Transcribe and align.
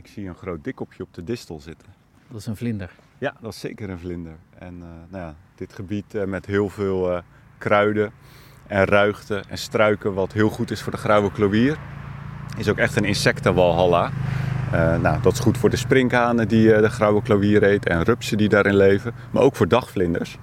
ik 0.00 0.06
zie 0.06 0.28
een 0.28 0.34
groot 0.34 0.64
dikkopje 0.64 1.02
op 1.02 1.14
de 1.14 1.24
distel 1.24 1.60
zitten. 1.60 1.88
Dat 2.28 2.40
is 2.40 2.46
een 2.46 2.56
vlinder. 2.56 2.90
Ja, 3.18 3.34
dat 3.40 3.52
is 3.52 3.60
zeker 3.60 3.90
een 3.90 3.98
vlinder. 3.98 4.32
En 4.58 4.74
uh, 4.74 4.86
nou 5.08 5.24
ja, 5.24 5.34
dit 5.54 5.72
gebied 5.72 6.14
uh, 6.14 6.24
met 6.24 6.46
heel 6.46 6.68
veel 6.68 7.12
uh, 7.12 7.18
kruiden 7.58 8.12
en 8.66 8.84
ruigten 8.84 9.48
en 9.48 9.58
struiken, 9.58 10.14
wat 10.14 10.32
heel 10.32 10.48
goed 10.48 10.70
is 10.70 10.82
voor 10.82 10.92
de 10.92 10.98
grauwe 10.98 11.32
klowier, 11.32 11.78
is 12.56 12.68
ook 12.68 12.78
echt 12.78 12.96
een 12.96 13.04
insectenwalhalla. 13.04 14.10
nou, 15.00 15.22
dat 15.22 15.32
is 15.32 15.38
goed 15.38 15.58
voor 15.58 15.70
de 15.70 15.76
sprinkhanen 15.76 16.48
die 16.48 16.66
de 16.66 16.90
grauwe 16.90 17.22
klowier 17.22 17.62
eet 17.62 17.86
en 17.86 18.02
rupsen 18.02 18.38
die 18.38 18.48
daarin 18.48 18.76
leven, 18.76 19.14
maar 19.30 19.42
ook 19.42 19.56
voor 19.56 19.68
dagvlinders. 19.68 20.38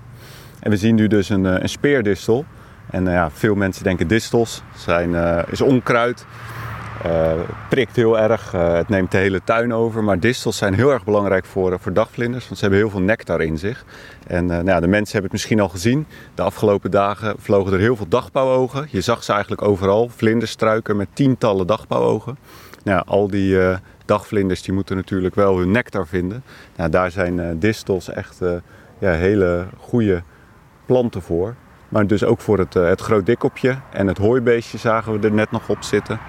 En 0.60 0.70
we 0.70 0.78
zien 0.78 0.96
nu 0.96 1.08
dus 1.08 1.30
een, 1.30 1.44
een 1.44 1.70
speerdistel. 1.70 2.46
En 2.89 3.05
ja, 3.05 3.32
veel 3.32 3.55
mensen 3.55 3.84
denken 3.84 4.08
distels 4.08 4.64
zijn, 4.76 5.14
is 5.50 5.62
onkruid. 5.62 6.26
Uh, 7.05 7.32
prikt 7.70 7.95
heel 7.95 8.20
erg, 8.20 8.54
uh, 8.54 8.73
het 8.73 8.89
neemt 8.89 9.11
de 9.11 9.18
hele 9.18 9.41
tuin 9.43 9.73
over. 9.73 10.04
Maar 10.04 10.20
distels 10.20 10.57
zijn 10.57 10.73
heel 10.73 10.91
erg 10.91 11.04
belangrijk 11.04 11.46
voor, 11.46 11.71
uh, 11.71 11.78
voor 11.79 11.93
dagvlinders, 11.93 12.46
want 12.46 12.56
ze 12.56 12.61
hebben 12.61 12.79
heel 12.79 12.89
veel 12.89 13.01
nectar 13.01 13.42
in 13.42 13.57
zich. 13.57 13.86
En 14.28 14.46
nou 14.46 14.65
ja, 14.65 14.79
de 14.79 14.87
mensen 14.87 15.11
hebben 15.11 15.23
het 15.23 15.32
misschien 15.32 15.60
al 15.60 15.70
gezien. 15.70 16.07
De 16.36 16.42
afgelopen 16.42 16.92
dagen 16.92 17.36
vlogen 17.39 17.73
er 17.73 17.79
heel 17.79 17.96
veel 17.96 18.07
dagpauwogen. 18.07 18.87
Je 18.92 19.01
zag 19.01 19.23
ze 19.23 19.32
eigenlijk 19.32 19.61
overal, 19.61 20.10
vlinderstruiken 20.10 20.96
met 20.96 21.07
tientallen 21.14 21.68
dagpauwogen. 21.68 22.37
Nou, 22.83 23.04
al 23.06 23.28
die 23.28 23.57
dagvlinders 24.06 24.61
die 24.61 24.73
moeten 24.73 24.95
natuurlijk 24.95 25.36
wel 25.36 25.57
hun 25.57 25.71
nectar 25.71 26.07
vinden. 26.07 26.43
Nou, 26.75 26.89
daar 26.89 27.11
zijn 27.11 27.59
distels 27.59 28.09
echt 28.09 28.39
ja, 28.98 29.11
hele 29.11 29.65
goede 29.78 30.23
planten 30.86 31.21
voor. 31.21 31.56
Maar 31.89 32.08
dus 32.08 32.23
ook 32.23 32.39
voor 32.39 32.58
het, 32.58 32.73
het 32.73 33.02
groot 33.02 33.25
dikkopje 33.25 33.78
en 33.92 34.08
het 34.08 34.17
hooibeestje 34.17 34.78
zagen 34.78 35.20
we 35.20 35.28
er 35.28 35.34
net 35.34 35.52
nog 35.52 35.70
op 35.70 35.84
zitten. 35.84 36.20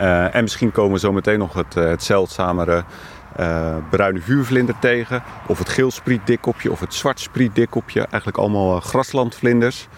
Uh, 0.00 0.34
en 0.34 0.42
misschien 0.42 0.72
komen 0.72 0.92
we 0.92 0.98
zo 0.98 1.12
meteen 1.12 1.38
nog 1.38 1.54
het, 1.54 1.76
uh, 1.76 1.88
het 1.88 2.02
zeldzamere 2.02 2.84
uh, 3.40 3.76
bruine 3.90 4.20
vuurvlinder 4.20 4.78
tegen. 4.78 5.22
Of 5.46 5.58
het 5.58 5.68
geelsprietdikkopje 5.68 6.70
of 6.70 6.80
het 6.80 6.94
zwartsprietdikkopje. 6.94 8.00
Eigenlijk 8.00 8.38
allemaal 8.38 8.80
graslandvlinders. 8.80 9.88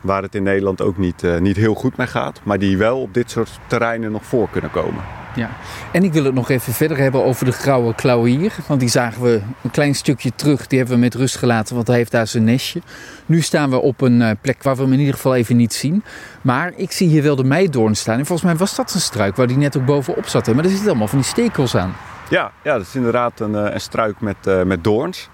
Waar 0.00 0.22
het 0.22 0.34
in 0.34 0.42
Nederland 0.42 0.82
ook 0.82 0.96
niet, 0.96 1.22
niet 1.40 1.56
heel 1.56 1.74
goed 1.74 1.96
mee 1.96 2.06
gaat. 2.06 2.40
Maar 2.42 2.58
die 2.58 2.76
wel 2.76 3.00
op 3.00 3.14
dit 3.14 3.30
soort 3.30 3.60
terreinen 3.66 4.12
nog 4.12 4.24
voor 4.24 4.48
kunnen 4.50 4.70
komen. 4.70 5.04
Ja, 5.38 5.50
en 5.92 6.04
ik 6.04 6.12
wil 6.12 6.24
het 6.24 6.34
nog 6.34 6.50
even 6.50 6.72
verder 6.72 6.96
hebben 6.96 7.24
over 7.24 7.44
de 7.44 7.52
grauwe 7.52 7.94
klauwier. 7.94 8.52
Want 8.66 8.80
die 8.80 8.88
zagen 8.88 9.22
we 9.22 9.40
een 9.62 9.70
klein 9.70 9.94
stukje 9.94 10.32
terug. 10.34 10.66
Die 10.66 10.78
hebben 10.78 10.96
we 10.96 11.02
met 11.02 11.14
rust 11.14 11.36
gelaten, 11.36 11.74
want 11.74 11.86
hij 11.86 11.96
heeft 11.96 12.10
daar 12.10 12.26
zijn 12.26 12.44
nestje. 12.44 12.80
Nu 13.26 13.40
staan 13.40 13.70
we 13.70 13.80
op 13.80 14.00
een 14.00 14.22
eh, 14.22 14.30
plek 14.40 14.62
waar 14.62 14.76
we 14.76 14.82
hem 14.82 14.92
in 14.92 14.98
ieder 14.98 15.14
geval 15.14 15.34
even 15.34 15.56
niet 15.56 15.74
zien. 15.74 16.04
Maar 16.42 16.72
ik 16.76 16.92
zie 16.92 17.08
hier 17.08 17.22
wel 17.22 17.36
de 17.36 17.44
meidoorn 17.44 17.94
staan. 17.94 18.18
En 18.18 18.26
volgens 18.26 18.48
mij 18.48 18.56
was 18.56 18.74
dat 18.74 18.94
een 18.94 19.00
struik 19.00 19.36
waar 19.36 19.46
die 19.46 19.56
net 19.56 19.76
ook 19.76 19.84
bovenop 19.84 20.26
zat. 20.26 20.46
Maar 20.46 20.64
er 20.64 20.70
zitten 20.70 20.88
allemaal 20.88 21.08
van 21.08 21.18
die 21.18 21.28
stekels 21.28 21.76
aan. 21.76 21.94
Ja, 22.30 22.52
ja 22.64 22.72
dat 22.72 22.86
is 22.86 22.94
inderdaad 22.94 23.40
een, 23.40 23.54
eh, 23.54 23.72
een 23.72 23.80
struik 23.80 24.20
met, 24.20 24.36
uh, 24.48 24.62
met 24.62 24.84
doorns. 24.84 25.28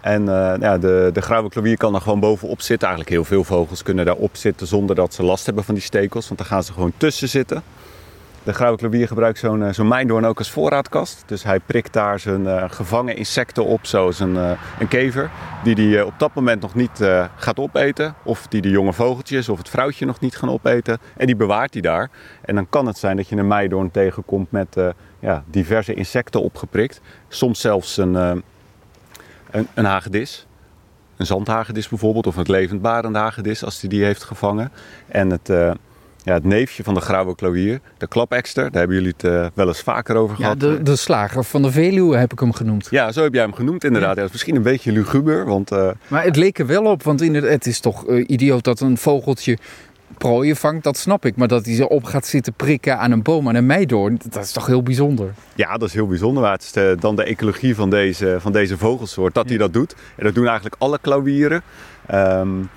En 0.00 0.24
ja, 0.60 0.78
de, 0.78 1.10
de 1.12 1.20
grauwe 1.20 1.48
klauwier 1.48 1.76
kan 1.76 1.94
er 1.94 2.00
gewoon 2.00 2.20
bovenop 2.20 2.60
zitten. 2.60 2.88
Eigenlijk 2.88 3.16
heel 3.16 3.24
veel 3.24 3.44
vogels 3.44 3.82
kunnen 3.82 4.04
daarop 4.04 4.36
zitten 4.36 4.66
zonder 4.66 4.96
dat 4.96 5.14
ze 5.14 5.22
last 5.22 5.46
hebben 5.46 5.64
van 5.64 5.74
die 5.74 5.82
stekels. 5.82 6.26
Want 6.26 6.38
dan 6.38 6.48
gaan 6.48 6.62
ze 6.62 6.72
gewoon 6.72 6.92
tussen 6.96 7.28
zitten. 7.28 7.62
De 8.42 8.52
grauwe 8.52 8.78
klobier 8.78 9.06
gebruikt 9.06 9.38
zo'n 9.38 9.60
uh, 9.60 9.72
zo'n 9.72 9.88
mijndoorn 9.88 10.24
ook 10.24 10.38
als 10.38 10.50
voorraadkast. 10.50 11.22
Dus 11.26 11.42
hij 11.42 11.60
prikt 11.60 11.92
daar 11.92 12.18
zijn 12.18 12.40
uh, 12.40 12.64
gevangen 12.68 13.16
insecten 13.16 13.64
op, 13.64 13.86
zoals 13.86 14.20
een, 14.20 14.34
uh, 14.34 14.50
een 14.78 14.88
kever. 14.88 15.30
Die 15.64 15.74
hij 15.74 16.02
op 16.02 16.14
dat 16.18 16.34
moment 16.34 16.60
nog 16.60 16.74
niet 16.74 17.04
gaat 17.36 17.58
opeten. 17.58 18.14
Of 18.22 18.46
die 18.46 18.60
de 18.60 18.70
jonge 18.70 18.92
vogeltjes 18.92 19.48
of 19.48 19.58
het 19.58 19.68
vrouwtje 19.68 20.06
nog 20.06 20.20
niet 20.20 20.36
gaan 20.36 20.50
opeten. 20.50 20.98
En 21.16 21.26
die 21.26 21.36
bewaart 21.36 21.72
hij 21.72 21.82
daar. 21.82 22.10
En 22.40 22.54
dan 22.54 22.68
kan 22.68 22.86
het 22.86 22.98
zijn 22.98 23.16
dat 23.16 23.28
je 23.28 23.36
een 23.36 23.46
meidoorn 23.46 23.90
tegenkomt 23.90 24.50
met 24.50 24.76
ja, 25.18 25.44
diverse 25.46 25.94
insecten 25.94 26.42
opgeprikt. 26.42 27.00
Soms 27.28 27.60
zelfs 27.60 27.96
een, 27.96 28.14
een, 28.14 28.42
een 29.74 29.84
hagedis. 29.84 30.46
Een 31.16 31.26
zandhagedis 31.26 31.88
bijvoorbeeld, 31.88 32.26
of 32.26 32.36
een 32.36 32.50
levendbarende 32.50 33.18
hagedis 33.18 33.64
als 33.64 33.80
hij 33.80 33.88
die, 33.88 33.98
die 33.98 34.06
heeft 34.06 34.24
gevangen. 34.24 34.72
En 35.08 35.30
het 35.30 35.52
ja, 36.22 36.34
het 36.34 36.44
neefje 36.44 36.82
van 36.82 36.94
de 36.94 37.00
grauwe 37.00 37.34
klauwier, 37.34 37.80
de 37.98 38.06
klapekster. 38.06 38.62
Daar 38.70 38.78
hebben 38.78 38.96
jullie 38.96 39.12
het 39.16 39.24
uh, 39.24 39.46
wel 39.54 39.66
eens 39.66 39.80
vaker 39.80 40.16
over 40.16 40.36
ja, 40.38 40.42
gehad. 40.42 40.60
De, 40.60 40.82
de 40.82 40.96
slager 40.96 41.44
van 41.44 41.62
de 41.62 41.70
Veluwe 41.70 42.16
heb 42.16 42.32
ik 42.32 42.38
hem 42.38 42.52
genoemd. 42.52 42.88
Ja, 42.90 43.12
zo 43.12 43.22
heb 43.22 43.34
jij 43.34 43.42
hem 43.42 43.54
genoemd 43.54 43.84
inderdaad. 43.84 44.10
Ja. 44.10 44.16
dat 44.16 44.24
is 44.24 44.32
misschien 44.32 44.56
een 44.56 44.62
beetje 44.62 44.92
luguber. 44.92 45.44
Want, 45.44 45.72
uh... 45.72 45.90
Maar 46.08 46.24
het 46.24 46.36
leek 46.36 46.58
er 46.58 46.66
wel 46.66 46.84
op, 46.84 47.02
want 47.02 47.20
inderdaad, 47.20 47.50
het 47.50 47.66
is 47.66 47.80
toch 47.80 48.08
uh, 48.08 48.24
idioot 48.26 48.64
dat 48.64 48.80
een 48.80 48.98
vogeltje 48.98 49.58
prooien 50.18 50.56
vangt, 50.56 50.84
dat 50.84 50.96
snap 50.96 51.24
ik. 51.24 51.36
Maar 51.36 51.48
dat 51.48 51.64
hij 51.64 51.74
ze 51.74 51.88
op 51.88 52.04
gaat 52.04 52.26
zitten 52.26 52.52
prikken 52.52 52.98
aan 52.98 53.10
een 53.10 53.22
boom, 53.22 53.48
aan 53.48 53.54
een 53.54 53.66
meidoorn, 53.66 54.20
dat 54.28 54.44
is 54.44 54.52
toch 54.52 54.66
heel 54.66 54.82
bijzonder? 54.82 55.34
Ja, 55.54 55.76
dat 55.76 55.88
is 55.88 55.94
heel 55.94 56.06
bijzonder. 56.06 56.42
Maar 56.42 56.52
het 56.52 56.62
is 56.62 57.00
dan 57.00 57.16
de 57.16 57.24
ecologie 57.24 57.74
van 57.74 57.90
deze, 57.90 58.36
van 58.40 58.52
deze 58.52 58.78
vogelsoort, 58.78 59.34
dat 59.34 59.48
hij 59.48 59.58
dat 59.58 59.72
doet. 59.72 59.94
En 60.16 60.24
dat 60.24 60.34
doen 60.34 60.46
eigenlijk 60.46 60.74
alle 60.78 60.98
klauwieren. 61.00 61.62
Um, 62.14 62.68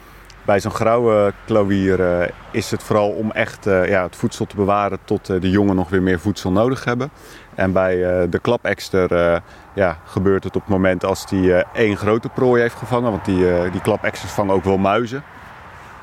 bij 0.46 0.60
zo'n 0.60 0.72
grauwe 0.72 1.34
klauwier 1.46 2.00
uh, 2.00 2.28
is 2.52 2.72
het 2.72 2.84
vooral 2.84 3.10
om 3.10 3.32
echt 3.32 3.68
uh, 3.68 3.90
ja, 3.90 4.04
het 4.04 4.16
voedsel 4.16 4.46
te 4.46 4.56
bewaren 4.56 5.00
tot 5.04 5.30
uh, 5.30 5.42
de 5.42 5.50
jongen 5.50 5.76
nog 5.76 5.90
weer 5.90 6.02
meer 6.02 6.20
voedsel 6.20 6.52
nodig 6.52 6.84
hebben. 6.84 7.12
En 7.56 7.72
bij 7.72 8.30
de 8.30 8.40
klapekster 8.40 9.42
ja, 9.74 9.98
gebeurt 10.06 10.44
het 10.44 10.56
op 10.56 10.62
het 10.62 10.70
moment 10.70 11.06
als 11.06 11.28
die 11.28 11.54
één 11.54 11.98
grote 11.98 12.30
prooi 12.30 12.62
heeft 12.62 12.76
gevangen. 12.76 13.12
Want 13.12 13.26
die, 13.26 13.46
die 13.72 13.82
klapeksters 13.82 14.32
vangen 14.32 14.54
ook 14.54 14.64
wel 14.64 14.78
muizen. 14.78 15.24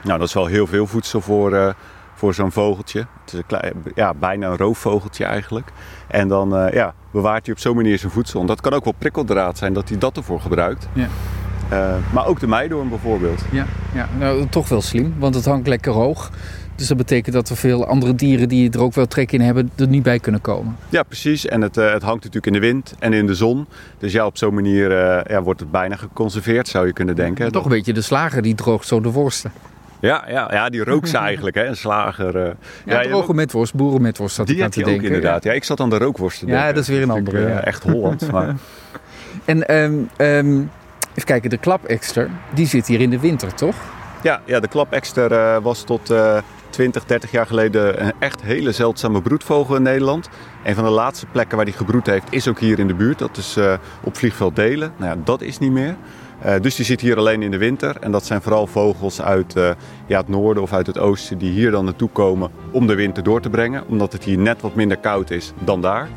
Nou, 0.02 0.18
dat 0.18 0.28
is 0.28 0.34
wel 0.34 0.46
heel 0.46 0.66
veel 0.66 0.86
voedsel 0.86 1.20
voor, 1.20 1.74
voor 2.14 2.34
zo'n 2.34 2.52
vogeltje. 2.52 2.98
Het 2.98 3.32
is 3.32 3.38
een 3.38 3.46
klein, 3.46 3.72
ja, 3.94 4.14
bijna 4.14 4.46
een 4.46 4.56
roofvogeltje 4.56 5.24
eigenlijk. 5.24 5.72
En 6.06 6.28
dan 6.28 6.70
ja, 6.72 6.94
bewaart 7.10 7.44
hij 7.44 7.54
op 7.54 7.60
zo'n 7.60 7.76
manier 7.76 7.98
zijn 7.98 8.12
voedsel. 8.12 8.40
En 8.40 8.46
dat 8.46 8.60
kan 8.60 8.72
ook 8.72 8.84
wel 8.84 8.94
prikkeldraad 8.98 9.58
zijn 9.58 9.72
dat 9.72 9.88
hij 9.88 9.98
dat 9.98 10.16
ervoor 10.16 10.40
gebruikt. 10.40 10.88
Ja. 10.92 11.06
Uh, 11.72 11.94
maar 12.12 12.26
ook 12.26 12.40
de 12.40 12.46
meidoorn 12.46 12.88
bijvoorbeeld. 12.88 13.44
Ja, 13.50 13.66
ja, 13.94 14.08
nou 14.18 14.46
toch 14.48 14.68
wel 14.68 14.80
slim, 14.80 15.14
want 15.18 15.34
het 15.34 15.44
hangt 15.44 15.66
lekker 15.66 15.92
hoog. 15.92 16.30
Dus 16.80 16.88
dat 16.88 16.96
betekent 16.96 17.34
dat 17.34 17.48
er 17.48 17.56
veel 17.56 17.86
andere 17.86 18.14
dieren 18.14 18.48
die 18.48 18.70
er 18.70 18.80
ook 18.80 18.94
wel 18.94 19.06
trek 19.06 19.32
in 19.32 19.40
hebben, 19.40 19.70
er 19.76 19.88
niet 19.88 20.02
bij 20.02 20.18
kunnen 20.18 20.40
komen. 20.40 20.76
Ja, 20.88 21.02
precies. 21.02 21.46
En 21.46 21.60
het, 21.60 21.76
uh, 21.76 21.92
het 21.92 22.02
hangt 22.02 22.24
natuurlijk 22.24 22.46
in 22.46 22.52
de 22.52 22.66
wind 22.66 22.94
en 22.98 23.12
in 23.12 23.26
de 23.26 23.34
zon. 23.34 23.66
Dus 23.98 24.12
ja, 24.12 24.26
op 24.26 24.38
zo'n 24.38 24.54
manier 24.54 24.90
uh, 24.90 25.20
ja, 25.26 25.42
wordt 25.42 25.60
het 25.60 25.70
bijna 25.70 25.96
geconserveerd, 25.96 26.68
zou 26.68 26.86
je 26.86 26.92
kunnen 26.92 27.16
denken. 27.16 27.44
Ja, 27.44 27.50
toch 27.50 27.64
een 27.64 27.70
beetje 27.70 27.92
de 27.92 28.00
slager 28.02 28.42
die 28.42 28.54
droogt 28.54 28.86
zo 28.86 29.00
de 29.00 29.10
worsten. 29.10 29.52
Ja, 30.00 30.24
ja, 30.28 30.48
ja, 30.52 30.68
die 30.68 30.84
rook 30.84 31.06
ze 31.06 31.18
eigenlijk, 31.18 31.56
hè? 31.56 31.66
een 31.66 31.76
slager. 31.76 32.36
Uh, 32.36 32.50
ja, 32.84 33.00
ja 33.00 33.08
droge 33.08 33.34
metworst, 33.34 33.74
boerenmetworst 33.74 34.34
zat 34.34 34.46
die 34.46 34.56
ik 34.56 34.62
aan 34.62 34.70
te 34.70 34.82
denken. 34.82 34.96
ook 34.96 35.06
inderdaad. 35.06 35.44
Ja. 35.44 35.52
ik 35.52 35.64
zat 35.64 35.80
aan 35.80 35.90
de 35.90 35.98
rookworsten. 35.98 36.46
Ja, 36.46 36.54
denken. 36.54 36.74
dat 36.74 36.82
is 36.82 36.88
weer 36.88 37.02
een 37.02 37.10
andere. 37.10 37.48
Ja. 37.48 37.64
Echt 37.64 37.82
Holland. 37.82 38.30
maar... 38.30 38.54
En 39.44 39.74
um, 39.74 40.08
um, 40.18 40.70
Even 41.10 41.24
kijken, 41.24 41.50
de 41.50 41.58
klapekster, 41.58 42.30
die 42.54 42.66
zit 42.66 42.86
hier 42.86 43.00
in 43.00 43.10
de 43.10 43.20
winter, 43.20 43.54
toch? 43.54 43.74
Ja, 44.22 44.42
ja 44.44 44.60
de 44.60 44.68
klapekster 44.68 45.32
uh, 45.32 45.62
was 45.62 45.82
tot 45.82 46.10
uh, 46.10 46.38
20, 46.70 47.04
30 47.04 47.30
jaar 47.30 47.46
geleden 47.46 48.04
een 48.04 48.12
echt 48.18 48.42
hele 48.42 48.72
zeldzame 48.72 49.22
broedvogel 49.22 49.76
in 49.76 49.82
Nederland. 49.82 50.28
Een 50.64 50.74
van 50.74 50.84
de 50.84 50.90
laatste 50.90 51.26
plekken 51.26 51.56
waar 51.56 51.64
die 51.64 51.74
gebroed 51.74 52.06
heeft 52.06 52.26
is 52.30 52.48
ook 52.48 52.58
hier 52.58 52.78
in 52.78 52.86
de 52.86 52.94
buurt. 52.94 53.18
Dat 53.18 53.36
is 53.36 53.56
uh, 53.56 53.74
op 54.04 54.16
vliegveld 54.16 54.56
Delen. 54.56 54.92
Nou 54.96 55.16
ja, 55.16 55.22
dat 55.24 55.40
is 55.40 55.58
niet 55.58 55.72
meer. 55.72 55.96
Uh, 56.46 56.54
dus 56.60 56.74
die 56.74 56.84
zit 56.84 57.00
hier 57.00 57.16
alleen 57.16 57.42
in 57.42 57.50
de 57.50 57.58
winter. 57.58 57.96
En 58.00 58.10
dat 58.10 58.26
zijn 58.26 58.42
vooral 58.42 58.66
vogels 58.66 59.20
uit 59.22 59.52
ja, 60.06 60.18
het 60.18 60.28
noorden 60.28 60.62
of 60.62 60.72
uit 60.72 60.86
het 60.86 60.98
oosten 60.98 61.38
die 61.38 61.50
hier 61.50 61.70
dan 61.70 61.84
naartoe 61.84 62.08
komen 62.08 62.50
om 62.70 62.86
de 62.86 62.94
winter 62.94 63.22
door 63.22 63.40
te 63.40 63.50
brengen. 63.50 63.84
Omdat 63.88 64.12
het 64.12 64.24
hier 64.24 64.38
net 64.38 64.60
wat 64.60 64.74
minder 64.74 64.96
koud 64.96 65.30
is 65.30 65.52
dan 65.58 65.80
daar. 65.80 66.08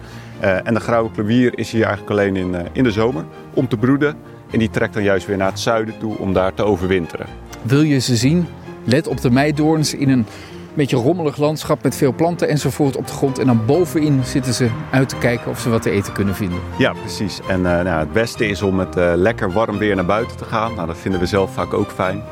Uh, 0.43 0.67
en 0.67 0.73
de 0.73 0.79
grauwe 0.79 1.11
klowier 1.11 1.57
is 1.57 1.71
hier 1.71 1.83
eigenlijk 1.83 2.11
alleen 2.11 2.35
in, 2.35 2.55
in 2.71 2.83
de 2.83 2.91
zomer 2.91 3.25
om 3.53 3.67
te 3.67 3.77
broeden. 3.77 4.15
En 4.51 4.59
die 4.59 4.69
trekt 4.69 4.93
dan 4.93 5.03
juist 5.03 5.25
weer 5.25 5.37
naar 5.37 5.49
het 5.49 5.59
zuiden 5.59 5.97
toe 5.97 6.17
om 6.17 6.33
daar 6.33 6.53
te 6.53 6.63
overwinteren. 6.63 7.25
Wil 7.61 7.81
je 7.81 7.99
ze 7.99 8.15
zien? 8.15 8.47
Let 8.83 9.07
op 9.07 9.21
de 9.21 9.31
meidoorns 9.31 9.93
in 9.93 10.09
een 10.09 10.25
beetje 10.75 10.95
rommelig 10.95 11.37
landschap 11.37 11.83
met 11.83 11.95
veel 11.95 12.13
planten 12.13 12.47
enzovoort 12.47 12.95
op 12.95 13.07
de 13.07 13.13
grond. 13.13 13.39
En 13.39 13.45
dan 13.45 13.65
bovenin 13.65 14.23
zitten 14.23 14.53
ze 14.53 14.69
uit 14.91 15.09
te 15.09 15.17
kijken 15.17 15.51
of 15.51 15.59
ze 15.59 15.69
wat 15.69 15.81
te 15.81 15.89
eten 15.89 16.13
kunnen 16.13 16.35
vinden. 16.35 16.59
Ja, 16.77 16.93
precies. 16.93 17.39
En 17.47 17.57
uh, 17.57 17.63
nou, 17.63 17.87
het 17.87 18.13
beste 18.13 18.47
is 18.47 18.61
om 18.61 18.75
met 18.75 18.97
uh, 18.97 19.11
lekker 19.15 19.51
warm 19.51 19.77
weer 19.77 19.95
naar 19.95 20.05
buiten 20.05 20.37
te 20.37 20.45
gaan. 20.45 20.75
Nou, 20.75 20.87
dat 20.87 20.97
vinden 20.97 21.19
we 21.19 21.25
zelf 21.25 21.53
vaak 21.53 21.73
ook 21.73 21.91
fijn. 21.91 22.23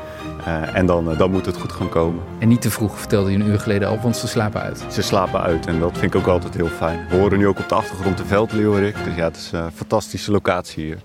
Uh, 0.46 0.76
en 0.76 0.86
dan, 0.86 1.14
dan 1.16 1.30
moet 1.30 1.46
het 1.46 1.56
goed 1.56 1.72
gaan 1.72 1.88
komen. 1.88 2.22
En 2.38 2.48
niet 2.48 2.60
te 2.60 2.70
vroeg, 2.70 2.98
vertelde 2.98 3.30
je 3.30 3.38
een 3.38 3.46
uur 3.46 3.58
geleden 3.58 3.88
al, 3.88 3.98
want 4.02 4.16
ze 4.16 4.28
slapen 4.28 4.60
uit. 4.60 4.84
Ze 4.90 5.02
slapen 5.02 5.40
uit 5.40 5.66
en 5.66 5.80
dat 5.80 5.98
vind 5.98 6.14
ik 6.14 6.20
ook 6.20 6.26
altijd 6.26 6.54
heel 6.54 6.68
fijn. 6.68 7.06
We 7.10 7.16
horen 7.16 7.38
nu 7.38 7.46
ook 7.46 7.58
op 7.58 7.68
de 7.68 7.74
achtergrond 7.74 8.18
de 8.18 8.24
veldleeuwerik. 8.24 8.96
Dus 9.04 9.14
ja, 9.14 9.24
het 9.24 9.36
is 9.36 9.50
een 9.52 9.72
fantastische 9.72 10.30
locatie 10.30 10.84
hier. 10.84 10.98